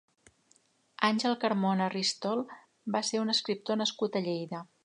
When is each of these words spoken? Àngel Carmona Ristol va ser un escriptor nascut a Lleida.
Àngel 1.09 1.37
Carmona 1.43 1.91
Ristol 1.97 2.43
va 2.97 3.05
ser 3.11 3.25
un 3.27 3.37
escriptor 3.37 3.83
nascut 3.83 4.19
a 4.23 4.27
Lleida. 4.29 4.69